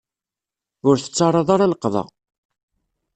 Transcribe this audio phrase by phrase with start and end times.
[0.87, 2.03] Ur tettaraḍ ara leqḍa.